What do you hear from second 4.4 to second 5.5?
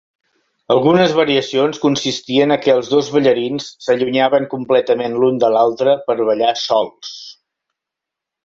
completament l'un